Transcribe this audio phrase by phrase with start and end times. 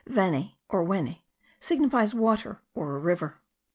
[0.07, 1.21] Veni, or weni,
[1.59, 3.37] signifies water, or a river.